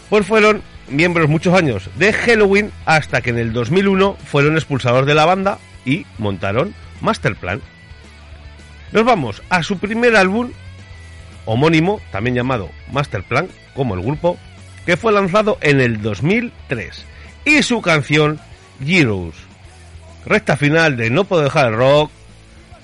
Pues 0.10 0.26
fueron 0.26 0.64
miembros 0.90 1.30
muchos 1.30 1.54
años 1.56 1.90
de 1.96 2.12
Halloween 2.12 2.72
hasta 2.86 3.22
que 3.22 3.30
en 3.30 3.38
el 3.38 3.54
2001 3.54 4.18
fueron 4.26 4.56
expulsados 4.56 5.06
de 5.06 5.14
la 5.14 5.26
banda 5.26 5.60
y 5.86 6.06
montaron 6.18 6.74
Masterplan. 7.02 7.62
Nos 8.94 9.04
vamos 9.04 9.42
a 9.50 9.64
su 9.64 9.80
primer 9.80 10.16
álbum 10.16 10.52
homónimo, 11.46 12.00
también 12.12 12.36
llamado 12.36 12.70
Masterplan, 12.92 13.50
como 13.76 13.96
el 13.96 14.02
grupo, 14.02 14.38
que 14.86 14.98
fue 14.98 15.12
lanzado 15.12 15.58
en 15.62 15.82
el 15.82 16.00
2003, 16.02 17.04
y 17.44 17.64
su 17.64 17.82
canción 17.82 18.40
Heroes. 18.86 19.34
Recta 20.28 20.56
final 20.58 20.96
de 20.96 21.10
No 21.10 21.24
puedo 21.24 21.42
dejar 21.42 21.70
el 21.70 21.78
rock, 21.78 22.12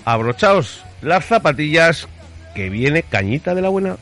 abrochaos 0.04 0.84
las 1.04 1.26
zapatillas, 1.26 2.08
que 2.56 2.72
viene 2.72 3.04
cañita 3.04 3.54
de 3.54 3.62
la 3.62 3.70
buena. 3.70 3.98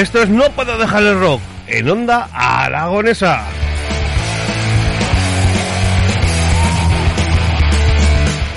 Esto 0.00 0.22
es 0.22 0.30
No 0.30 0.50
puedo 0.52 0.78
dejar 0.78 1.02
el 1.02 1.20
rock 1.20 1.42
en 1.66 1.90
onda 1.90 2.26
aragonesa. 2.32 3.44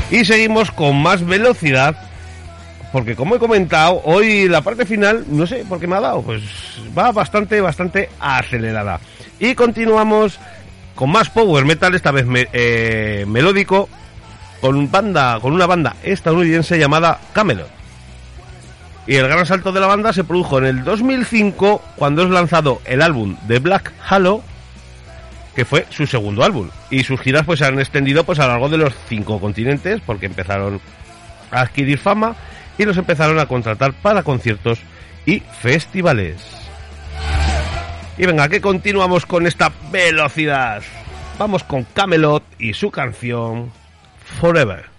Y 0.09 0.23
seguimos 0.23 0.71
con 0.71 1.01
más 1.01 1.25
velocidad, 1.25 1.97
porque 2.93 3.17
como 3.17 3.35
he 3.35 3.39
comentado, 3.39 4.01
hoy 4.05 4.47
la 4.47 4.61
parte 4.61 4.85
final, 4.85 5.25
no 5.27 5.45
sé 5.45 5.65
por 5.67 5.81
qué 5.81 5.87
me 5.87 5.97
ha 5.97 5.99
dado, 5.99 6.21
pues 6.21 6.43
va 6.97 7.11
bastante, 7.11 7.59
bastante 7.59 8.09
acelerada. 8.21 9.01
Y 9.37 9.53
continuamos 9.53 10.39
con 10.95 11.09
más 11.09 11.29
power 11.29 11.65
metal, 11.65 11.93
esta 11.93 12.11
vez 12.11 12.25
eh, 12.53 13.25
melódico, 13.27 13.89
con, 14.61 14.89
banda, 14.89 15.39
con 15.41 15.51
una 15.51 15.65
banda 15.65 15.97
estadounidense 16.03 16.79
llamada 16.79 17.19
Camelot. 17.33 17.82
Y 19.05 19.15
el 19.15 19.27
gran 19.27 19.45
salto 19.45 19.71
de 19.71 19.79
la 19.79 19.87
banda 19.87 20.13
se 20.13 20.23
produjo 20.23 20.59
en 20.59 20.65
el 20.65 20.83
2005 20.83 21.81
cuando 21.95 22.23
es 22.23 22.29
lanzado 22.29 22.81
el 22.85 23.01
álbum 23.01 23.35
de 23.47 23.59
Black 23.59 23.91
Halo, 24.07 24.41
que 25.55 25.65
fue 25.65 25.85
su 25.89 26.07
segundo 26.07 26.43
álbum. 26.43 26.69
Y 26.89 27.03
sus 27.03 27.19
giras 27.19 27.45
pues 27.45 27.59
se 27.59 27.65
han 27.65 27.79
extendido 27.79 28.23
pues 28.23 28.39
a 28.39 28.43
lo 28.43 28.53
largo 28.53 28.69
de 28.69 28.77
los 28.77 28.93
cinco 29.09 29.39
continentes 29.39 30.01
porque 30.05 30.27
empezaron 30.27 30.79
a 31.51 31.61
adquirir 31.61 31.97
fama 31.97 32.35
y 32.77 32.85
los 32.85 32.97
empezaron 32.97 33.39
a 33.39 33.45
contratar 33.45 33.93
para 33.93 34.23
conciertos 34.23 34.79
y 35.25 35.41
festivales. 35.61 36.37
Y 38.17 38.25
venga, 38.25 38.47
que 38.47 38.61
continuamos 38.61 39.25
con 39.25 39.47
esta 39.47 39.71
velocidad. 39.91 40.81
Vamos 41.37 41.63
con 41.63 41.83
Camelot 41.83 42.43
y 42.59 42.73
su 42.73 42.91
canción 42.91 43.71
Forever. 44.39 44.92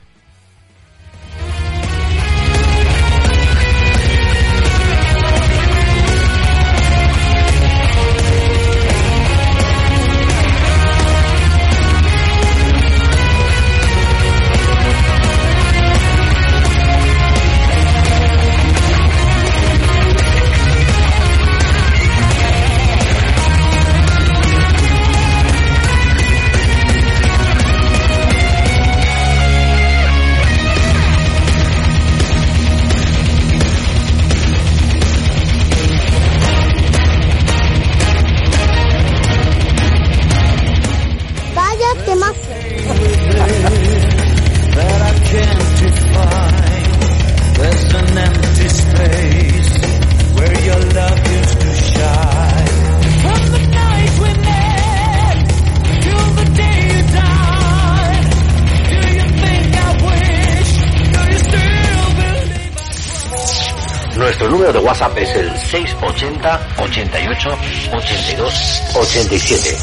WhatsApp 65.05 65.19
es 65.19 65.37
el 65.37 65.59
680 65.59 66.61
88 66.79 67.59
82 67.93 68.83
87. 68.95 69.79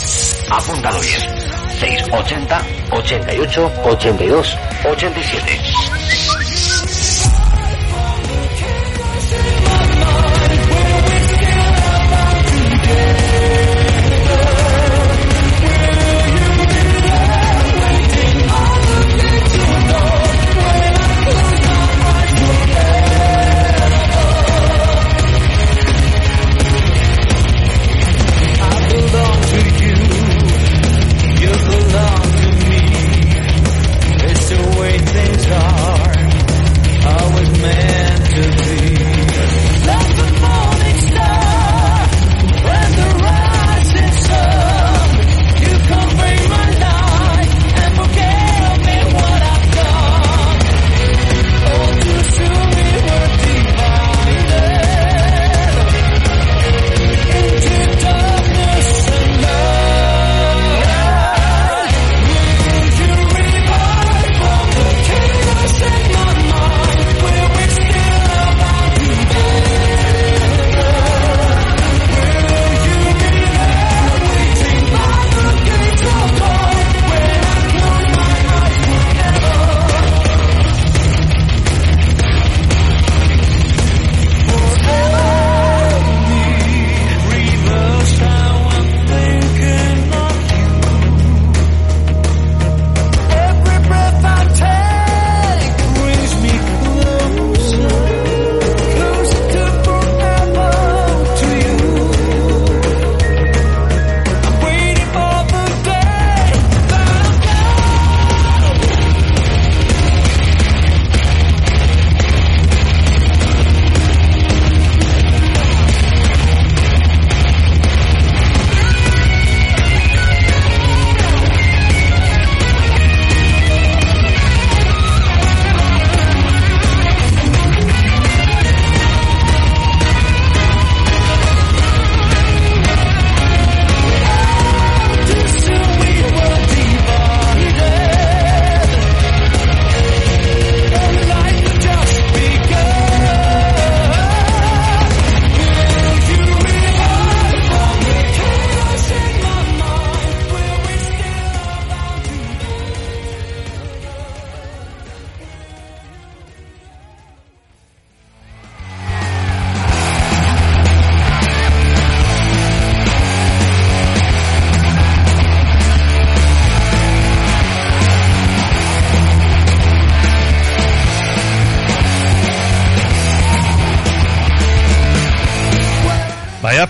Apúntalo 0.49 0.99
bien. 0.99 1.21
680 1.79 2.61
88 2.91 3.71
82 3.83 4.57
87. 4.83 5.70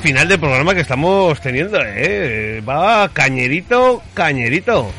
final 0.02 0.28
del 0.28 0.40
programa 0.40 0.74
que 0.74 0.82
estamos 0.82 1.40
teniendo, 1.42 1.78
¿eh? 1.82 2.62
Va 2.68 3.08
cañerito, 3.10 4.02
cañerito. 4.14 4.92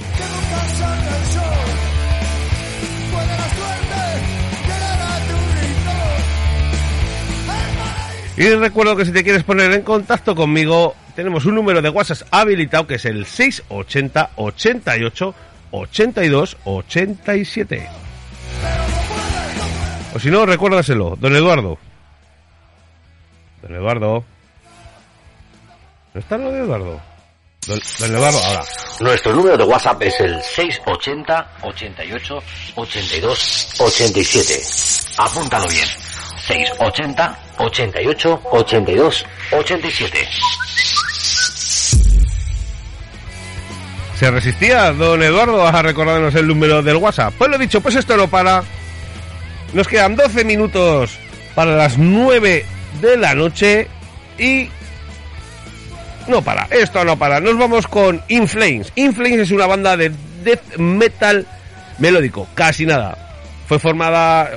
Y 8.36 8.48
recuerdo 8.55 8.96
que 8.96 9.05
si 9.05 9.12
te 9.12 9.22
quieres 9.22 9.42
poner 9.44 9.72
en 9.72 9.82
contacto 9.82 10.34
conmigo, 10.34 10.94
tenemos 11.14 11.44
un 11.44 11.55
número 11.55 11.82
de 11.82 11.90
WhatsApp 11.90 12.28
habilitado 12.30 12.86
que 12.86 12.94
es 12.94 13.05
el 13.05 13.26
680 13.26 14.30
88 14.36 15.34
82 15.72 16.57
87. 16.64 17.88
O 20.14 20.18
si 20.18 20.30
no, 20.30 20.46
recuérdaselo, 20.46 21.16
don 21.20 21.34
Eduardo. 21.34 21.78
Don 23.62 23.74
Eduardo. 23.74 24.24
¿No 26.14 26.20
está 26.20 26.36
lo 26.36 26.52
de 26.52 26.60
Eduardo? 26.60 27.00
Don, 27.66 27.80
don 28.00 28.14
Eduardo, 28.14 28.38
ahora. 28.44 28.64
Nuestro 29.00 29.32
número 29.34 29.56
de 29.56 29.64
WhatsApp 29.64 30.02
es 30.02 30.20
el 30.20 30.42
680 30.42 31.52
88 31.62 32.42
82 32.74 33.74
87. 33.80 34.62
Apúntalo 35.18 35.68
bien. 35.68 35.86
680 36.46 37.38
88 37.58 38.40
82 38.50 39.26
87. 39.52 40.28
¿Se 44.18 44.30
resistía, 44.30 44.92
don 44.92 45.22
Eduardo, 45.22 45.66
a 45.66 45.82
recordarnos 45.82 46.34
el 46.34 46.46
número 46.46 46.82
del 46.82 46.96
WhatsApp? 46.96 47.34
Pues 47.38 47.50
lo 47.50 47.58
dicho, 47.58 47.80
pues 47.80 47.94
esto 47.96 48.16
no 48.16 48.28
para. 48.28 48.62
Nos 49.72 49.88
quedan 49.88 50.14
12 50.14 50.44
minutos 50.44 51.18
para 51.54 51.74
las 51.74 51.96
9 51.96 52.66
de 53.00 53.16
la 53.16 53.34
noche 53.34 53.88
y... 54.38 54.68
No 56.28 56.42
para, 56.42 56.66
esto 56.70 57.04
no 57.04 57.18
para. 57.18 57.40
Nos 57.40 57.58
vamos 57.58 57.86
con 57.86 58.22
Inflames. 58.28 58.92
Inflames 58.94 59.40
es 59.40 59.50
una 59.50 59.66
banda 59.66 59.96
de 59.96 60.12
death 60.44 60.76
metal 60.76 61.46
melódico, 61.98 62.48
casi 62.54 62.86
nada. 62.86 63.16
Fue 63.66 63.78
formada... 63.78 64.50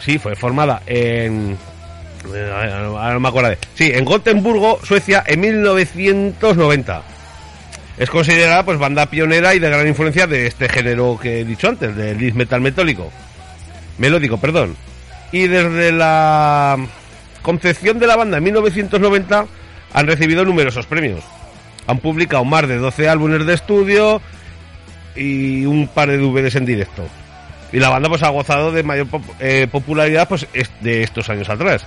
Sí, 0.00 0.18
fue 0.18 0.34
formada 0.34 0.82
en... 0.86 1.56
Ahora 2.24 3.14
no 3.14 3.20
me 3.20 3.28
acuerdo. 3.28 3.54
Sí, 3.74 3.90
en 3.92 4.04
Gotemburgo, 4.04 4.78
Suecia, 4.84 5.24
en 5.26 5.40
1990. 5.40 7.02
Es 7.98 8.10
considerada 8.10 8.64
pues 8.64 8.78
banda 8.78 9.06
pionera 9.06 9.54
y 9.54 9.58
de 9.58 9.68
gran 9.68 9.86
influencia 9.86 10.26
de 10.26 10.46
este 10.46 10.68
género 10.68 11.18
que 11.20 11.40
he 11.40 11.44
dicho 11.44 11.68
antes, 11.68 11.94
del 11.96 12.18
death 12.18 12.34
metal 12.34 12.60
metólico. 12.60 13.12
Melódico, 13.98 14.38
perdón. 14.38 14.76
Y 15.30 15.46
desde 15.46 15.92
la 15.92 16.76
concepción 17.42 17.98
de 17.98 18.06
la 18.06 18.16
banda 18.16 18.38
en 18.38 18.44
1990 18.44 19.46
han 19.92 20.06
recibido 20.06 20.44
numerosos 20.44 20.86
premios. 20.86 21.20
Han 21.86 21.98
publicado 21.98 22.44
más 22.44 22.66
de 22.68 22.76
12 22.78 23.08
álbumes 23.08 23.44
de 23.46 23.54
estudio 23.54 24.20
y 25.16 25.64
un 25.66 25.88
par 25.88 26.08
de 26.08 26.18
DVDs 26.18 26.54
en 26.56 26.66
directo. 26.66 27.04
Y 27.72 27.78
la 27.80 27.88
banda 27.88 28.08
pues 28.08 28.22
ha 28.22 28.28
gozado 28.28 28.70
de 28.72 28.82
mayor 28.82 29.06
pop- 29.08 29.24
eh, 29.40 29.66
popularidad 29.70 30.28
pues 30.28 30.46
es- 30.52 30.70
de 30.80 31.02
estos 31.02 31.28
años 31.30 31.48
atrás. 31.48 31.84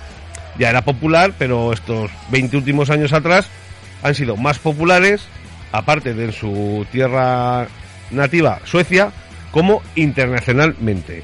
Ya 0.58 0.70
era 0.70 0.82
popular, 0.82 1.32
pero 1.38 1.72
estos 1.72 2.10
20 2.30 2.56
últimos 2.56 2.90
años 2.90 3.12
atrás 3.12 3.48
han 4.02 4.14
sido 4.14 4.36
más 4.36 4.58
populares, 4.58 5.26
aparte 5.72 6.14
de 6.14 6.24
en 6.26 6.32
su 6.32 6.86
tierra 6.92 7.66
nativa, 8.10 8.60
Suecia, 8.64 9.10
como 9.50 9.82
internacionalmente. 9.94 11.22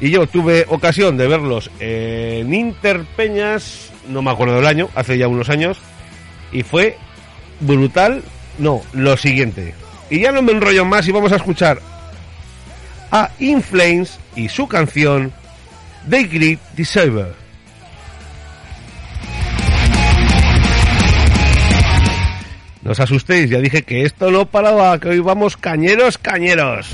Y 0.00 0.10
yo 0.10 0.26
tuve 0.26 0.64
ocasión 0.68 1.16
de 1.16 1.28
verlos 1.28 1.70
en 1.78 2.52
Interpeñas, 2.52 3.90
no 4.08 4.20
me 4.22 4.30
acuerdo 4.30 4.56
del 4.56 4.66
año, 4.66 4.88
hace 4.94 5.16
ya 5.16 5.28
unos 5.28 5.48
años, 5.48 5.78
y 6.52 6.62
fue 6.62 6.96
brutal, 7.60 8.22
no, 8.58 8.82
lo 8.92 9.16
siguiente. 9.16 9.74
Y 10.10 10.20
ya 10.20 10.32
no 10.32 10.42
me 10.42 10.52
enrollo 10.52 10.84
más 10.84 11.08
y 11.08 11.12
vamos 11.12 11.32
a 11.32 11.36
escuchar 11.36 11.80
a 13.10 13.30
Inflames 13.38 14.18
y 14.36 14.48
su 14.48 14.66
canción 14.68 15.32
They 16.08 16.24
Greet 16.24 16.60
Deceiver. 16.74 17.34
No 22.82 22.90
os 22.90 23.00
asustéis, 23.00 23.48
ya 23.48 23.58
dije 23.58 23.82
que 23.82 24.02
esto 24.02 24.30
no 24.30 24.46
paraba, 24.46 24.98
que 24.98 25.10
hoy 25.10 25.20
vamos 25.20 25.56
cañeros, 25.56 26.18
cañeros. 26.18 26.88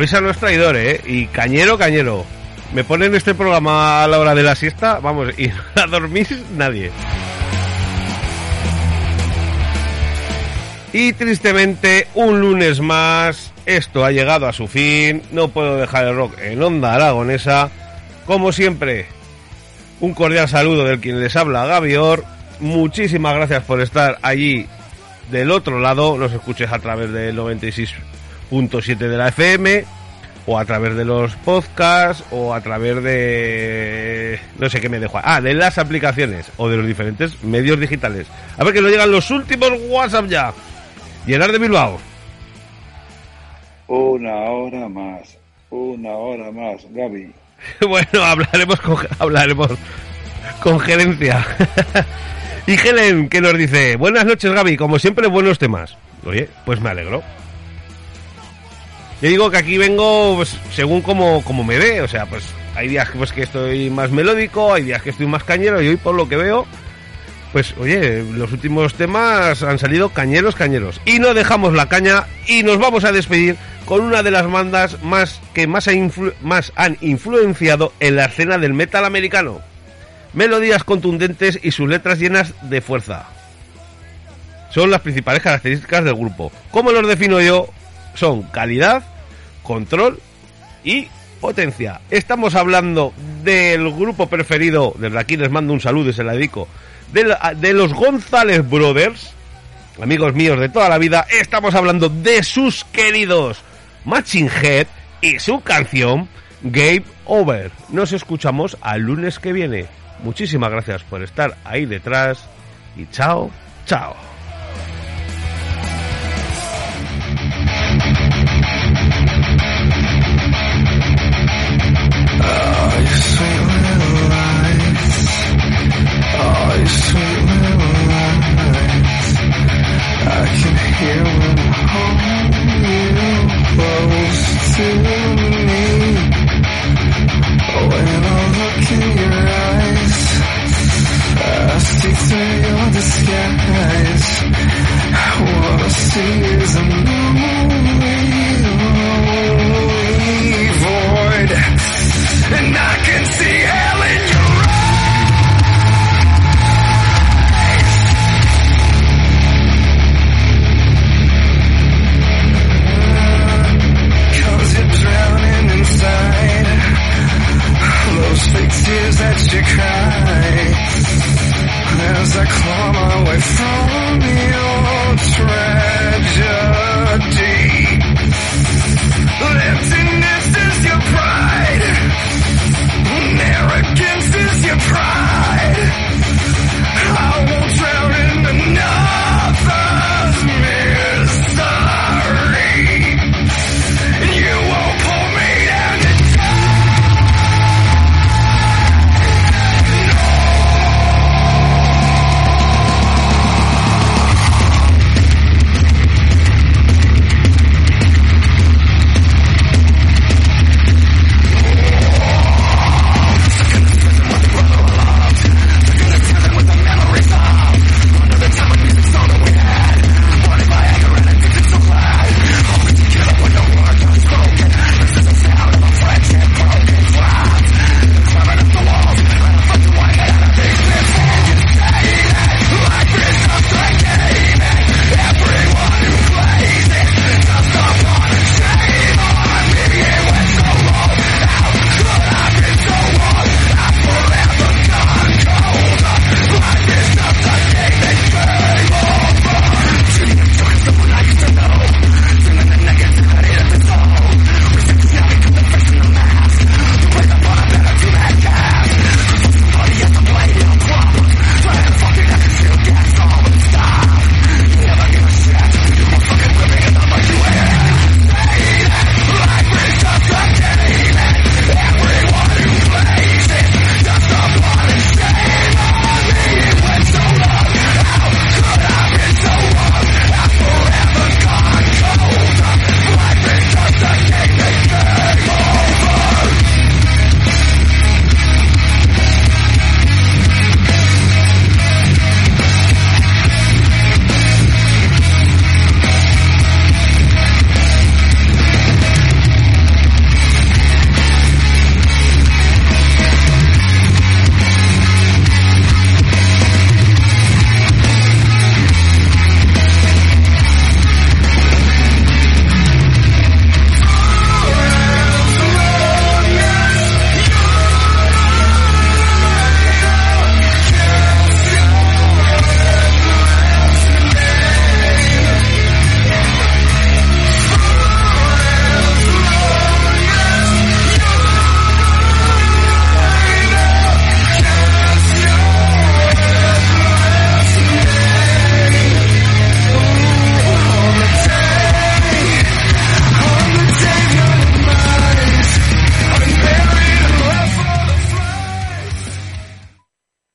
El 0.00 0.08
que 0.08 0.16
avisa 0.16 0.22
no 0.22 0.30
es 0.30 0.38
traidor, 0.38 0.76
¿eh? 0.78 0.98
Y 1.04 1.26
cañero, 1.26 1.76
cañero. 1.76 2.24
Me 2.72 2.84
ponen 2.84 3.14
este 3.14 3.34
programa 3.34 4.02
a 4.02 4.08
la 4.08 4.18
hora 4.18 4.34
de 4.34 4.42
la 4.42 4.54
siesta, 4.54 4.98
vamos, 4.98 5.38
y 5.38 5.48
no 5.48 5.54
la 5.74 5.86
dormís 5.88 6.34
nadie. 6.56 6.90
Y 10.94 11.12
tristemente, 11.12 12.08
un 12.14 12.40
lunes 12.40 12.80
más, 12.80 13.52
esto 13.66 14.02
ha 14.02 14.10
llegado 14.10 14.46
a 14.46 14.54
su 14.54 14.68
fin. 14.68 15.20
No 15.32 15.48
puedo 15.48 15.76
dejar 15.76 16.06
el 16.06 16.16
rock 16.16 16.38
en 16.40 16.62
onda 16.62 16.94
aragonesa. 16.94 17.68
Como 18.24 18.52
siempre, 18.52 19.04
un 20.00 20.14
cordial 20.14 20.48
saludo 20.48 20.84
del 20.84 21.00
quien 21.00 21.20
les 21.20 21.36
habla, 21.36 21.66
Gavior. 21.66 22.24
Muchísimas 22.58 23.34
gracias 23.34 23.64
por 23.64 23.82
estar 23.82 24.18
allí 24.22 24.66
del 25.30 25.50
otro 25.50 25.78
lado. 25.78 26.16
Nos 26.16 26.32
escuches 26.32 26.72
a 26.72 26.78
través 26.78 27.12
del 27.12 27.38
96.7 28.50 28.96
de 28.96 29.16
la 29.16 29.28
FM, 29.28 29.84
o 30.46 30.58
a 30.58 30.64
través 30.64 30.94
de 30.96 31.04
los 31.04 31.34
podcasts, 31.36 32.24
o 32.30 32.52
a 32.54 32.60
través 32.60 33.02
de. 33.02 34.40
No 34.58 34.68
sé 34.68 34.80
qué 34.80 34.88
me 34.88 34.98
dejo. 34.98 35.20
Ah, 35.22 35.40
de 35.40 35.54
las 35.54 35.78
aplicaciones, 35.78 36.50
o 36.56 36.68
de 36.68 36.76
los 36.76 36.86
diferentes 36.86 37.42
medios 37.42 37.78
digitales. 37.78 38.26
A 38.58 38.64
ver 38.64 38.74
que 38.74 38.80
nos 38.80 38.90
llegan 38.90 39.10
los 39.10 39.30
últimos 39.30 39.70
WhatsApp 39.88 40.26
ya. 40.26 40.52
Llenar 41.26 41.52
de 41.52 41.58
Bilbao. 41.58 41.98
Una 43.88 44.34
hora 44.34 44.88
más, 44.88 45.36
una 45.70 46.10
hora 46.10 46.50
más, 46.50 46.82
Gaby. 46.90 47.32
Bueno, 47.86 48.24
hablaremos 48.24 48.80
con, 48.80 48.96
hablaremos 49.18 49.70
con 50.62 50.80
gerencia. 50.80 51.44
y 52.66 52.72
Helen, 52.72 53.28
que 53.28 53.40
nos 53.40 53.56
dice, 53.56 53.96
buenas 53.96 54.24
noches 54.24 54.52
Gaby, 54.52 54.76
como 54.76 54.98
siempre 54.98 55.26
buenos 55.26 55.58
temas. 55.58 55.96
Oye, 56.24 56.48
pues 56.64 56.80
me 56.80 56.90
alegro. 56.90 57.22
Yo 59.22 59.28
digo 59.28 59.50
que 59.50 59.58
aquí 59.58 59.76
vengo 59.76 60.34
pues, 60.36 60.56
según 60.72 61.02
como, 61.02 61.42
como 61.44 61.62
me 61.62 61.78
ve, 61.78 62.00
o 62.00 62.08
sea, 62.08 62.26
pues 62.26 62.44
hay 62.74 62.88
días 62.88 63.08
pues, 63.16 63.32
que 63.32 63.42
estoy 63.42 63.90
más 63.90 64.10
melódico, 64.10 64.72
hay 64.72 64.84
días 64.84 65.02
que 65.02 65.10
estoy 65.10 65.26
más 65.26 65.44
cañero 65.44 65.82
y 65.82 65.88
hoy 65.88 65.96
por 65.96 66.14
lo 66.14 66.26
que 66.28 66.36
veo, 66.36 66.66
pues 67.52 67.74
oye, 67.78 68.22
los 68.32 68.50
últimos 68.52 68.94
temas 68.94 69.62
han 69.62 69.78
salido 69.78 70.08
cañeros, 70.10 70.54
cañeros. 70.54 71.00
Y 71.04 71.18
no 71.18 71.34
dejamos 71.34 71.74
la 71.74 71.88
caña 71.88 72.24
y 72.46 72.62
nos 72.62 72.78
vamos 72.78 73.04
a 73.04 73.12
despedir 73.12 73.56
con 73.84 74.00
una 74.00 74.22
de 74.22 74.30
las 74.30 74.50
bandas 74.50 75.02
más 75.02 75.40
que 75.52 75.66
más, 75.66 75.86
ha 75.88 75.92
influ- 75.92 76.32
más 76.40 76.72
han 76.76 76.96
influenciado 77.02 77.92
en 78.00 78.16
la 78.16 78.26
escena 78.26 78.56
del 78.56 78.72
metal 78.72 79.04
americano. 79.04 79.60
Melodías 80.32 80.84
contundentes 80.84 81.58
y 81.62 81.72
sus 81.72 81.88
letras 81.88 82.20
llenas 82.20 82.54
de 82.62 82.80
fuerza. 82.80 83.26
Son 84.70 84.90
las 84.90 85.00
principales 85.00 85.42
características 85.42 86.04
del 86.04 86.14
grupo. 86.14 86.52
¿Cómo 86.70 86.92
los 86.92 87.06
defino 87.08 87.40
yo? 87.40 87.68
Son 88.20 88.42
calidad, 88.42 89.02
control 89.62 90.20
y 90.84 91.08
potencia. 91.40 92.02
Estamos 92.10 92.54
hablando 92.54 93.14
del 93.42 93.90
grupo 93.90 94.26
preferido, 94.26 94.92
desde 94.98 95.18
aquí 95.18 95.38
les 95.38 95.50
mando 95.50 95.72
un 95.72 95.80
saludo 95.80 96.10
y 96.10 96.12
se 96.12 96.22
la 96.22 96.34
dedico, 96.34 96.68
de, 97.14 97.72
los 97.72 97.94
González 97.94 98.68
Brothers, 98.68 99.32
amigos 100.02 100.34
míos 100.34 100.60
de 100.60 100.68
toda 100.68 100.90
la 100.90 100.98
vida, 100.98 101.26
estamos 101.30 101.74
hablando 101.74 102.10
de 102.10 102.42
sus 102.42 102.84
queridos 102.84 103.62
Matching 104.04 104.50
Head 104.50 104.86
y 105.22 105.38
su 105.38 105.62
canción 105.62 106.28
Game 106.60 107.04
Over. 107.24 107.70
Nos 107.88 108.12
escuchamos 108.12 108.76
al 108.82 109.00
lunes 109.00 109.38
que 109.38 109.54
viene. 109.54 109.86
Muchísimas 110.22 110.70
gracias 110.70 111.02
por 111.04 111.22
estar 111.22 111.56
ahí 111.64 111.86
detrás 111.86 112.44
y 112.98 113.06
chao, 113.06 113.50
chao. 113.86 114.29